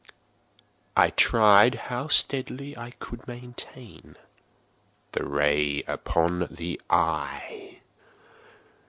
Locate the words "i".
0.97-1.11, 2.75-2.89